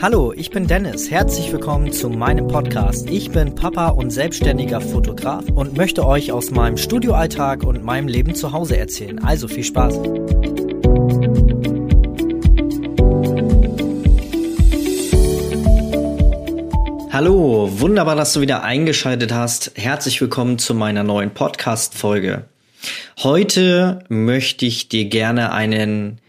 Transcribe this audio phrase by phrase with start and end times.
[0.00, 1.10] Hallo, ich bin Dennis.
[1.10, 3.10] Herzlich willkommen zu meinem Podcast.
[3.10, 8.36] Ich bin Papa und selbstständiger Fotograf und möchte euch aus meinem Studioalltag und meinem Leben
[8.36, 9.18] zu Hause erzählen.
[9.24, 9.98] Also viel Spaß.
[17.10, 19.72] Hallo, wunderbar, dass du wieder eingeschaltet hast.
[19.74, 22.44] Herzlich willkommen zu meiner neuen Podcast-Folge.
[23.18, 26.20] Heute möchte ich dir gerne einen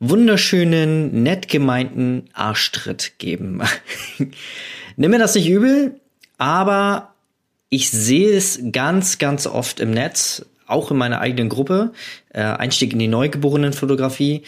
[0.00, 3.62] wunderschönen, nett gemeinten Arschtritt geben.
[4.96, 6.00] Nimm mir das nicht übel,
[6.38, 7.14] aber
[7.68, 11.92] ich sehe es ganz, ganz oft im Netz, auch in meiner eigenen Gruppe,
[12.32, 14.42] äh, Einstieg in die Neugeborenen-Fotografie,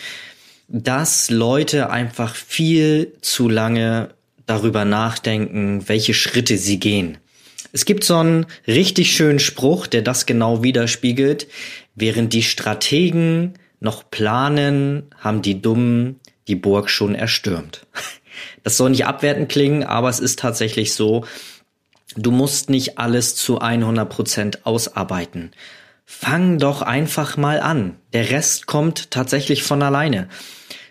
[0.68, 4.10] dass Leute einfach viel zu lange
[4.46, 7.18] darüber nachdenken, welche Schritte sie gehen.
[7.72, 11.46] Es gibt so einen richtig schönen Spruch, der das genau widerspiegelt.
[11.94, 17.86] Während die Strategen noch planen, haben die Dummen die Burg schon erstürmt.
[18.62, 21.26] Das soll nicht abwertend klingen, aber es ist tatsächlich so,
[22.16, 25.52] du musst nicht alles zu 100 Prozent ausarbeiten.
[26.06, 27.96] Fang doch einfach mal an.
[28.12, 30.28] Der Rest kommt tatsächlich von alleine.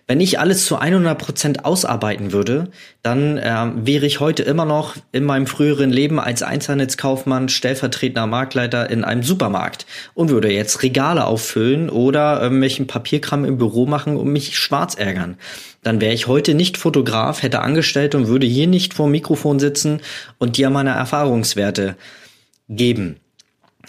[0.09, 2.71] Wenn ich alles zu 100% ausarbeiten würde,
[3.03, 8.89] dann äh, wäre ich heute immer noch in meinem früheren Leben als Einzelhandelskaufmann stellvertretender Marktleiter
[8.89, 14.29] in einem Supermarkt und würde jetzt Regale auffüllen oder irgendwelchen Papierkram im Büro machen und
[14.29, 15.37] mich schwarz ärgern.
[15.83, 19.59] Dann wäre ich heute nicht Fotograf, hätte Angestellte und würde hier nicht vor dem Mikrofon
[19.59, 20.01] sitzen
[20.39, 21.95] und dir meine Erfahrungswerte
[22.67, 23.17] geben.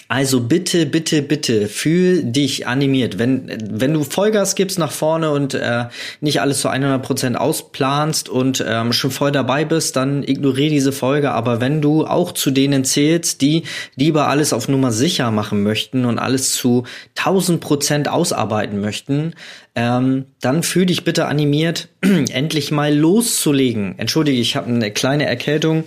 [0.09, 3.19] Also bitte, bitte, bitte, fühl dich animiert.
[3.19, 5.85] Wenn, wenn du Vollgas gibst nach vorne und äh,
[6.21, 10.91] nicht alles zu 100 Prozent ausplanst und ähm, schon voll dabei bist, dann ignoriere diese
[10.91, 11.31] Folge.
[11.31, 13.63] Aber wenn du auch zu denen zählst, die
[13.95, 16.85] lieber alles auf Nummer sicher machen möchten und alles zu
[17.17, 19.35] 1000 Prozent ausarbeiten möchten,
[19.77, 23.95] ähm, dann fühl dich bitte animiert, endlich mal loszulegen.
[23.99, 25.85] Entschuldige, ich habe eine kleine Erkältung.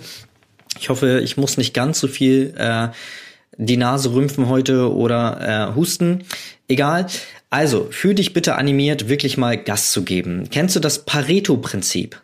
[0.80, 2.88] Ich hoffe, ich muss nicht ganz so viel äh,
[3.56, 6.24] die Nase rümpfen heute oder äh, husten.
[6.68, 7.06] Egal.
[7.50, 10.48] Also, fühl dich bitte animiert, wirklich mal Gas zu geben.
[10.50, 12.20] Kennst du das Pareto-Prinzip?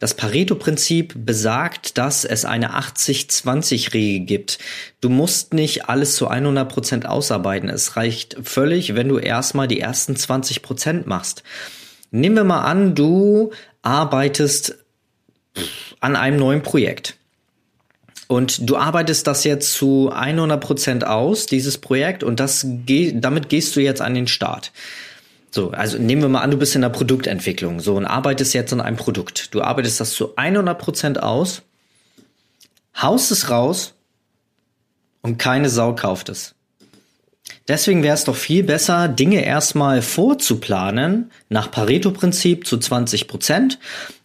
[0.00, 4.58] Das Pareto-Prinzip besagt, dass es eine 80-20-Regel gibt.
[5.00, 7.68] Du musst nicht alles zu 100 Prozent ausarbeiten.
[7.68, 11.44] Es reicht völlig, wenn du erstmal die ersten 20 Prozent machst.
[12.10, 13.52] Nehmen wir mal an, du
[13.82, 14.76] arbeitest
[16.00, 17.16] an einem neuen Projekt.
[18.26, 23.76] Und du arbeitest das jetzt zu 100 Prozent aus, dieses Projekt, und das damit gehst
[23.76, 24.72] du jetzt an den Start.
[25.50, 28.72] So, also nehmen wir mal an, du bist in der Produktentwicklung, so, und arbeitest jetzt
[28.72, 29.54] an einem Produkt.
[29.54, 31.62] Du arbeitest das zu 100 Prozent aus,
[33.00, 33.94] haust es raus
[35.22, 36.54] und keine Sau kauft es.
[37.68, 43.78] Deswegen wäre es doch viel besser, Dinge erstmal vorzuplanen, nach Pareto-Prinzip zu 20 Prozent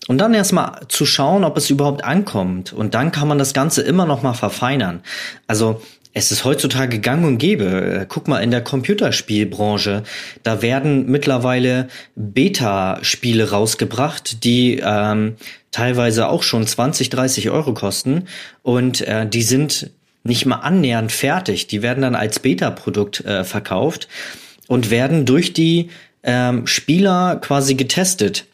[0.08, 2.74] und dann erstmal zu schauen, ob es überhaupt ankommt.
[2.74, 5.02] Und dann kann man das Ganze immer noch mal verfeinern.
[5.48, 5.82] Also
[6.14, 8.06] es ist heutzutage gang und gäbe.
[8.10, 10.04] Guck mal in der Computerspielbranche.
[10.44, 15.36] Da werden mittlerweile Beta-Spiele rausgebracht, die ähm,
[15.72, 18.26] teilweise auch schon 20, 30 Euro kosten.
[18.64, 19.92] Und äh, die sind
[20.24, 21.68] nicht mal annähernd fertig.
[21.68, 24.08] Die werden dann als Beta-Produkt äh, verkauft
[24.68, 25.90] und werden durch die
[26.24, 28.46] ähm, Spieler quasi getestet.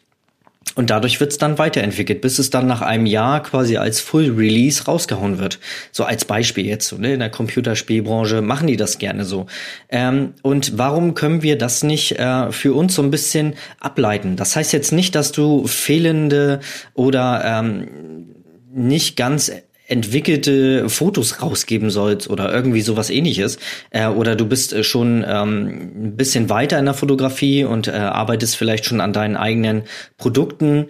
[0.74, 4.84] Und dadurch wird's dann weiterentwickelt, bis es dann nach einem Jahr quasi als Full Release
[4.84, 5.58] rausgehauen wird.
[5.90, 7.14] So als Beispiel jetzt, so, ne?
[7.14, 9.46] in der Computerspielbranche machen die das gerne so.
[9.88, 14.36] Ähm, und warum können wir das nicht äh, für uns so ein bisschen ableiten?
[14.36, 16.60] Das heißt jetzt nicht, dass du fehlende
[16.92, 18.26] oder ähm,
[18.74, 19.50] nicht ganz
[19.86, 23.58] entwickelte Fotos rausgeben sollst oder irgendwie sowas ähnliches.
[23.90, 25.66] Äh, oder du bist äh, schon ähm,
[25.96, 29.82] ein bisschen weiter in der Fotografie und äh, arbeitest vielleicht schon an deinen eigenen
[30.18, 30.88] Produkten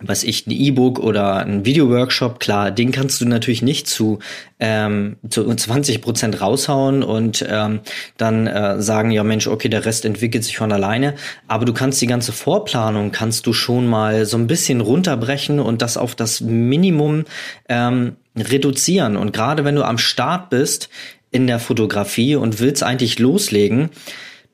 [0.00, 4.18] was ich, ein E-Book oder ein Video-Workshop, klar, den kannst du natürlich nicht zu,
[4.58, 7.80] ähm, zu 20 Prozent raushauen und ähm,
[8.16, 11.14] dann äh, sagen, ja Mensch, okay, der Rest entwickelt sich von alleine.
[11.46, 15.80] Aber du kannst die ganze Vorplanung, kannst du schon mal so ein bisschen runterbrechen und
[15.80, 17.24] das auf das Minimum
[17.68, 19.16] ähm, reduzieren.
[19.16, 20.88] Und gerade wenn du am Start bist
[21.30, 23.90] in der Fotografie und willst eigentlich loslegen,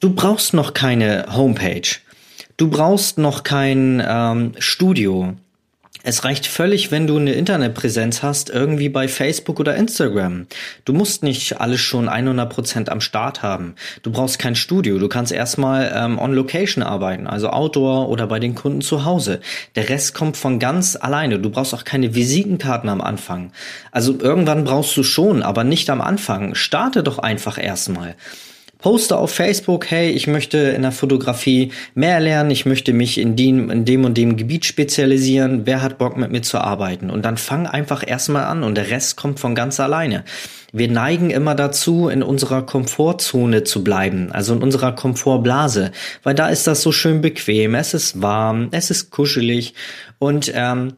[0.01, 1.89] du brauchst noch keine Homepage.
[2.61, 5.33] Du brauchst noch kein ähm, Studio.
[6.03, 10.47] Es reicht völlig, wenn du eine Internetpräsenz hast, irgendwie bei Facebook oder Instagram.
[10.85, 13.77] Du musst nicht alles schon 100% am Start haben.
[14.03, 14.99] Du brauchst kein Studio.
[14.99, 19.41] Du kannst erstmal ähm, on Location arbeiten, also Outdoor oder bei den Kunden zu Hause.
[19.75, 21.39] Der Rest kommt von ganz alleine.
[21.39, 23.53] Du brauchst auch keine Visitenkarten am Anfang.
[23.91, 26.55] Also irgendwann brauchst du schon, aber nicht am Anfang.
[26.55, 28.17] Starte doch einfach erstmal
[28.81, 33.37] Poste auf Facebook, hey, ich möchte in der Fotografie mehr lernen, ich möchte mich in
[33.37, 37.11] dem, in dem und dem Gebiet spezialisieren, wer hat Bock mit mir zu arbeiten?
[37.11, 40.25] Und dann fang einfach erstmal an und der Rest kommt von ganz alleine.
[40.73, 45.91] Wir neigen immer dazu, in unserer Komfortzone zu bleiben, also in unserer Komfortblase,
[46.23, 49.75] weil da ist das so schön bequem, es ist warm, es ist kuschelig
[50.19, 50.95] und ähm,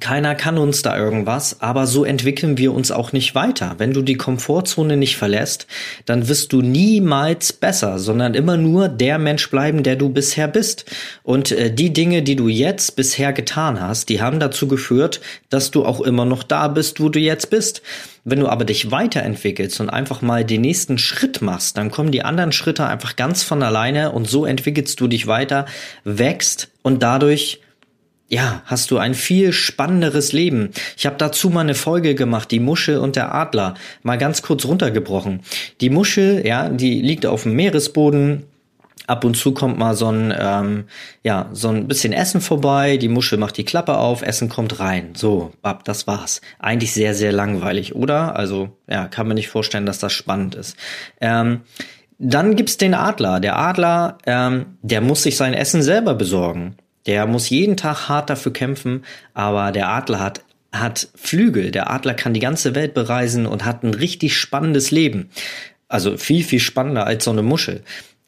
[0.00, 3.74] keiner kann uns da irgendwas, aber so entwickeln wir uns auch nicht weiter.
[3.78, 5.66] Wenn du die Komfortzone nicht verlässt,
[6.04, 10.84] dann wirst du niemals besser, sondern immer nur der Mensch bleiben, der du bisher bist.
[11.22, 15.20] Und äh, die Dinge, die du jetzt bisher getan hast, die haben dazu geführt,
[15.50, 17.82] dass du auch immer noch da bist, wo du jetzt bist.
[18.24, 22.22] Wenn du aber dich weiterentwickelst und einfach mal den nächsten Schritt machst, dann kommen die
[22.22, 25.66] anderen Schritte einfach ganz von alleine und so entwickelst du dich weiter,
[26.04, 27.60] wächst und dadurch
[28.28, 30.70] ja, hast du ein viel spannenderes Leben.
[30.96, 34.64] Ich habe dazu mal eine Folge gemacht, die Muschel und der Adler, mal ganz kurz
[34.64, 35.40] runtergebrochen.
[35.80, 38.44] Die Muschel, ja, die liegt auf dem Meeresboden.
[39.06, 40.84] Ab und zu kommt mal so ein, ähm,
[41.22, 42.96] ja, so ein bisschen Essen vorbei.
[42.96, 45.10] Die Muschel macht die Klappe auf, Essen kommt rein.
[45.14, 46.40] So, bab, das war's.
[46.58, 48.34] Eigentlich sehr, sehr langweilig, oder?
[48.34, 50.76] Also, ja, kann man nicht vorstellen, dass das spannend ist.
[51.20, 51.60] Ähm,
[52.18, 53.40] dann gibt's den Adler.
[53.40, 56.76] Der Adler, ähm, der muss sich sein Essen selber besorgen.
[57.06, 59.04] Der muss jeden Tag hart dafür kämpfen,
[59.34, 60.42] aber der Adler hat
[60.74, 61.70] hat Flügel.
[61.70, 65.30] Der Adler kann die ganze Welt bereisen und hat ein richtig spannendes Leben.
[65.88, 67.82] Also viel, viel spannender als so eine Muschel.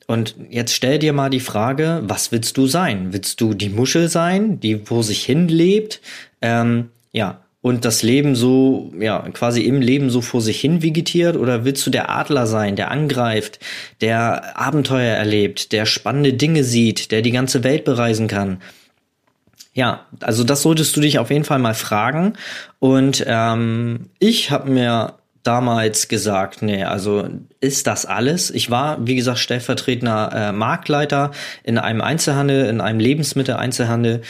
[0.06, 3.12] Und jetzt stell dir mal die Frage, was willst du sein?
[3.12, 6.00] Willst du die Muschel sein, die vor sich hin lebt?
[6.40, 11.36] Ähm, ja, und das Leben so, ja, quasi im Leben so vor sich hin vegetiert?
[11.36, 13.58] Oder willst du der Adler sein, der angreift,
[14.00, 18.58] der Abenteuer erlebt, der spannende Dinge sieht, der die ganze Welt bereisen kann?
[19.74, 22.34] Ja, also das solltest du dich auf jeden Fall mal fragen.
[22.78, 27.28] Und ähm, ich habe mir damals gesagt, nee, also
[27.58, 28.52] ist das alles?
[28.52, 31.32] Ich war, wie gesagt, stellvertretender äh, Marktleiter
[31.64, 34.22] in einem Einzelhandel, in einem Lebensmitteleinzelhandel.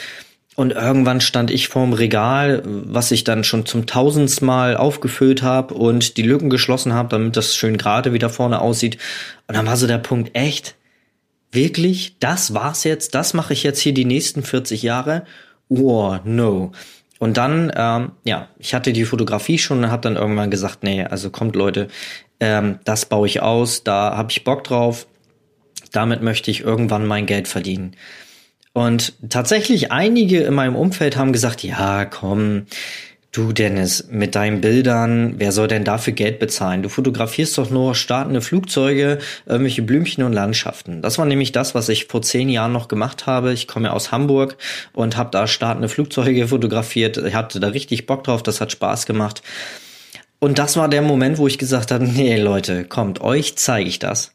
[0.57, 6.17] Und irgendwann stand ich vorm Regal, was ich dann schon zum tausendmal aufgefüllt habe und
[6.17, 8.97] die Lücken geschlossen habe, damit das schön gerade wieder vorne aussieht.
[9.45, 10.73] Und dann war so der Punkt, echt?
[11.51, 12.15] Wirklich?
[12.19, 13.13] Das war's jetzt?
[13.13, 15.25] Das mache ich jetzt hier die nächsten 40 Jahre?
[15.69, 16.71] Oh, no.
[17.19, 21.03] Und dann, ähm, ja, ich hatte die Fotografie schon und habe dann irgendwann gesagt, nee,
[21.03, 21.87] also kommt Leute,
[22.39, 25.05] ähm, das baue ich aus, da habe ich Bock drauf,
[25.91, 27.95] damit möchte ich irgendwann mein Geld verdienen.
[28.77, 32.67] Und tatsächlich einige in meinem Umfeld haben gesagt, ja, komm,
[33.31, 36.83] du Dennis, mit deinen Bildern, wer soll denn dafür Geld bezahlen?
[36.83, 41.01] Du fotografierst doch nur startende Flugzeuge, irgendwelche Blümchen und Landschaften.
[41.01, 43.51] Das war nämlich das, was ich vor zehn Jahren noch gemacht habe.
[43.51, 44.57] Ich komme aus Hamburg
[44.93, 47.17] und habe da startende Flugzeuge fotografiert.
[47.17, 49.41] Ich hatte da richtig Bock drauf, das hat Spaß gemacht.
[50.37, 53.97] Und das war der Moment, wo ich gesagt habe, nee Leute, kommt, euch zeige ich
[53.97, 54.33] das.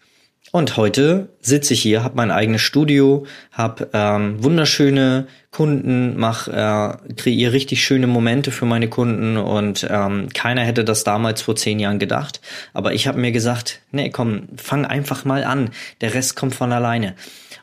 [0.54, 6.94] Und heute sitze ich hier, habe mein eigenes Studio, habe ähm, wunderschöne Kunden, mach, äh,
[7.16, 11.80] kreiere richtig schöne Momente für meine Kunden und ähm, keiner hätte das damals vor zehn
[11.80, 12.42] Jahren gedacht.
[12.74, 15.70] Aber ich habe mir gesagt, nee, komm, fang einfach mal an.
[16.02, 17.14] Der Rest kommt von alleine.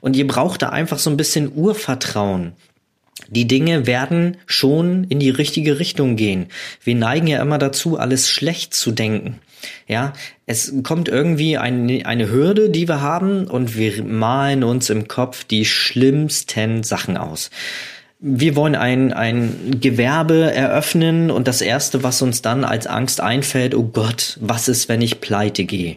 [0.02, 2.54] Und ihr braucht da einfach so ein bisschen Urvertrauen.
[3.28, 6.48] Die Dinge werden schon in die richtige Richtung gehen.
[6.84, 9.40] Wir neigen ja immer dazu, alles schlecht zu denken.
[9.88, 10.14] Ja,
[10.46, 15.44] es kommt irgendwie eine, eine Hürde, die wir haben und wir malen uns im Kopf
[15.44, 17.50] die schlimmsten Sachen aus.
[18.20, 23.74] Wir wollen ein, ein Gewerbe eröffnen und das erste, was uns dann als Angst einfällt,
[23.76, 25.96] oh Gott, was ist, wenn ich pleite gehe?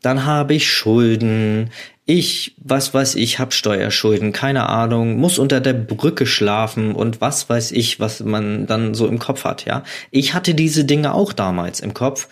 [0.00, 1.70] Dann habe ich Schulden,
[2.06, 7.48] ich, was weiß ich, hab Steuerschulden, keine Ahnung, muss unter der Brücke schlafen und was
[7.48, 9.84] weiß ich, was man dann so im Kopf hat, ja.
[10.10, 12.28] Ich hatte diese Dinge auch damals im Kopf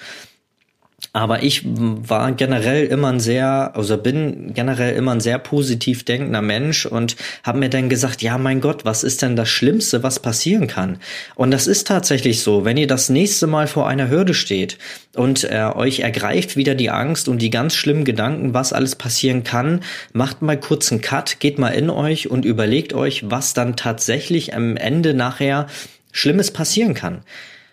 [1.13, 6.43] aber ich war generell immer ein sehr, also bin generell immer ein sehr positiv denkender
[6.43, 10.21] Mensch und habe mir dann gesagt, ja mein Gott, was ist denn das Schlimmste, was
[10.21, 10.99] passieren kann?
[11.35, 14.79] Und das ist tatsächlich so, wenn ihr das nächste Mal vor einer Hürde steht
[15.15, 19.45] und äh, euch ergreift wieder die Angst und die ganz schlimmen Gedanken, was alles passieren
[19.45, 19.81] kann,
[20.13, 24.55] macht mal kurz einen Cut, geht mal in euch und überlegt euch, was dann tatsächlich
[24.55, 25.67] am Ende nachher
[26.13, 27.23] Schlimmes passieren kann.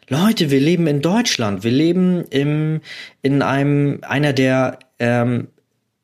[0.08, 2.82] Leute, wir leben in Deutschland, wir leben im,
[3.22, 5.48] in einem, einer der ähm,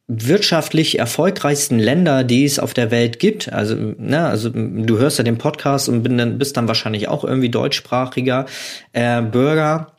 [0.07, 3.53] wirtschaftlich erfolgreichsten Länder, die es auf der Welt gibt.
[3.53, 7.49] Also, ne, also du hörst ja den Podcast und dann, bist dann wahrscheinlich auch irgendwie
[7.49, 8.45] deutschsprachiger
[8.91, 9.93] äh, Bürger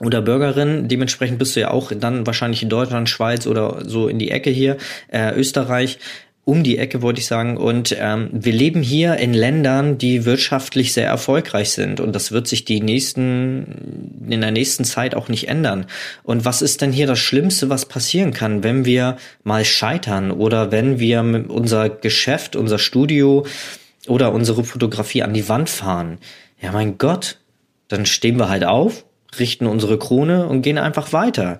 [0.00, 0.88] oder Bürgerin.
[0.88, 4.50] Dementsprechend bist du ja auch dann wahrscheinlich in Deutschland, Schweiz oder so in die Ecke
[4.50, 4.78] hier,
[5.08, 5.98] äh, Österreich.
[6.44, 7.56] Um die Ecke, wollte ich sagen.
[7.56, 12.00] Und ähm, wir leben hier in Ländern, die wirtschaftlich sehr erfolgreich sind.
[12.00, 15.86] Und das wird sich die nächsten, in der nächsten Zeit auch nicht ändern.
[16.22, 20.72] Und was ist denn hier das Schlimmste, was passieren kann, wenn wir mal scheitern oder
[20.72, 23.46] wenn wir unser Geschäft, unser Studio
[24.08, 26.18] oder unsere Fotografie an die Wand fahren?
[26.60, 27.38] Ja, mein Gott,
[27.88, 29.04] dann stehen wir halt auf,
[29.38, 31.58] richten unsere Krone und gehen einfach weiter.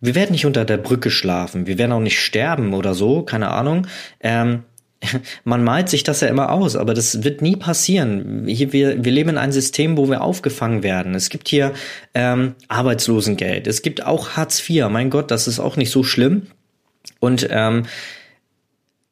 [0.00, 3.50] Wir werden nicht unter der Brücke schlafen, wir werden auch nicht sterben oder so, keine
[3.50, 3.86] Ahnung.
[4.20, 4.64] Ähm,
[5.44, 8.46] man malt sich das ja immer aus, aber das wird nie passieren.
[8.46, 11.14] Hier, wir, wir leben in einem System, wo wir aufgefangen werden.
[11.14, 11.72] Es gibt hier
[12.14, 14.88] ähm, Arbeitslosengeld, es gibt auch Hartz IV.
[14.88, 16.46] Mein Gott, das ist auch nicht so schlimm.
[17.18, 17.84] Und ähm,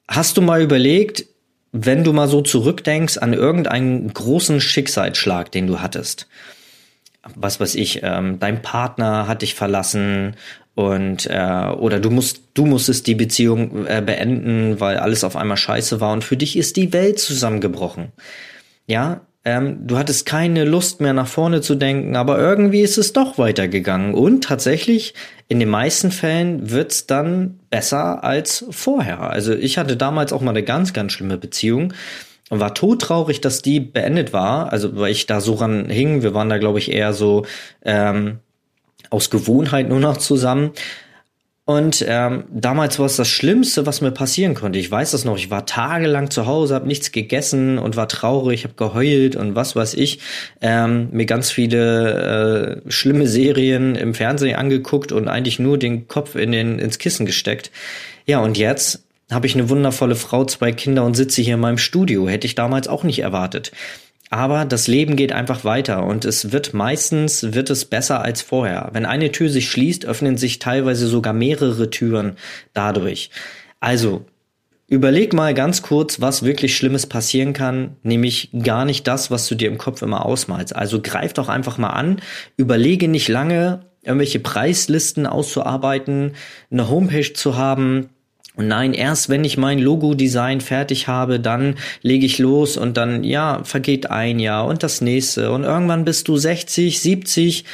[0.06, 1.26] hast du mal überlegt,
[1.72, 6.28] wenn du mal so zurückdenkst an irgendeinen großen Schicksalsschlag, den du hattest?
[7.34, 10.36] was weiß ich, ähm, dein Partner hat dich verlassen
[10.78, 15.56] und äh, oder du musst du musstest die Beziehung äh, beenden, weil alles auf einmal
[15.56, 18.12] scheiße war und für dich ist die Welt zusammengebrochen.
[18.86, 23.12] Ja, ähm, du hattest keine Lust mehr nach vorne zu denken, aber irgendwie ist es
[23.12, 25.14] doch weitergegangen und tatsächlich
[25.48, 29.18] in den meisten Fällen wird's dann besser als vorher.
[29.30, 31.92] Also ich hatte damals auch mal eine ganz ganz schlimme Beziehung
[32.50, 34.72] und war todtraurig, dass die beendet war.
[34.72, 36.22] Also weil ich da so ran hing.
[36.22, 37.46] Wir waren da glaube ich eher so
[37.84, 38.38] ähm,
[39.10, 40.72] aus Gewohnheit nur noch zusammen.
[41.68, 44.78] Und ähm, damals war es das Schlimmste, was mir passieren konnte.
[44.78, 45.36] Ich weiß das noch.
[45.36, 49.76] Ich war tagelang zu Hause, habe nichts gegessen und war traurig, habe geheult und was
[49.76, 50.20] weiß ich.
[50.62, 56.36] Ähm, mir ganz viele äh, schlimme Serien im Fernsehen angeguckt und eigentlich nur den Kopf
[56.36, 57.70] in den ins Kissen gesteckt.
[58.24, 61.76] Ja, und jetzt habe ich eine wundervolle Frau, zwei Kinder und sitze hier in meinem
[61.76, 62.28] Studio.
[62.28, 63.72] Hätte ich damals auch nicht erwartet.
[64.30, 68.90] Aber das Leben geht einfach weiter und es wird meistens wird es besser als vorher.
[68.92, 72.36] Wenn eine Tür sich schließt, öffnen sich teilweise sogar mehrere Türen
[72.74, 73.30] dadurch.
[73.80, 74.26] Also
[74.90, 79.54] Überleg mal ganz kurz, was wirklich Schlimmes passieren kann, nämlich gar nicht das, was du
[79.54, 80.74] dir im Kopf immer ausmalst.
[80.74, 82.22] Also greif doch einfach mal an,
[82.56, 86.32] überlege nicht lange, irgendwelche Preislisten auszuarbeiten,
[86.70, 88.08] eine Homepage zu haben,
[88.66, 93.62] nein, erst wenn ich mein Logo-Design fertig habe, dann lege ich los und dann, ja,
[93.64, 95.52] vergeht ein Jahr und das nächste.
[95.52, 97.64] Und irgendwann bist du 60, 70,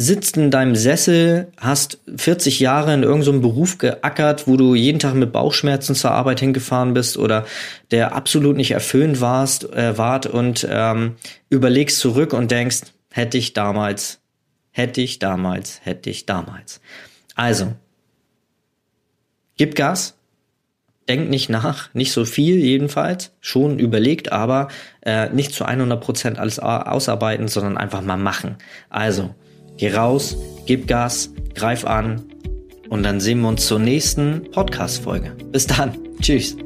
[0.00, 4.98] sitzt in deinem Sessel, hast 40 Jahre in irgendeinem so Beruf geackert, wo du jeden
[4.98, 7.44] Tag mit Bauchschmerzen zur Arbeit hingefahren bist oder
[7.90, 11.16] der absolut nicht erfüllend warst, äh, wart und ähm,
[11.50, 12.80] überlegst zurück und denkst,
[13.10, 14.20] hätte ich damals,
[14.70, 16.80] hätte ich damals, hätte ich damals.
[17.34, 17.74] Also,
[19.58, 20.16] gib Gas,
[21.08, 24.68] denkt nicht nach, nicht so viel jedenfalls, schon überlegt, aber
[25.02, 28.56] äh, nicht zu 100% alles ausarbeiten, sondern einfach mal machen.
[28.88, 29.34] Also,
[29.76, 32.22] geh raus, gib Gas, greif an
[32.88, 35.32] und dann sehen wir uns zur nächsten Podcast-Folge.
[35.52, 35.96] Bis dann.
[36.20, 36.56] Tschüss.